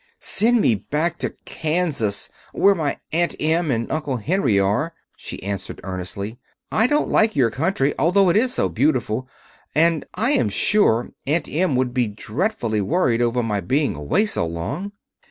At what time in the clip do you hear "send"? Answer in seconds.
0.17-0.61